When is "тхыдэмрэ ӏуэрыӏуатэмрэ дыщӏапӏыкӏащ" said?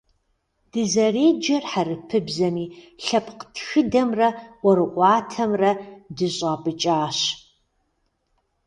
3.53-7.19